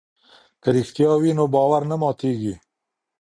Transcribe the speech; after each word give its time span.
که 0.61 0.69
رښتیا 0.77 1.11
وي 1.21 1.31
نو 1.37 1.45
باور 1.55 1.81
نه 1.91 1.95
ماتیږي. 2.01 2.53